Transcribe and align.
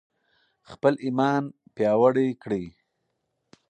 خپل 0.71 0.93
ایمان 1.05 1.43
پیاوړی 1.75 2.29
کړئ. 2.43 2.65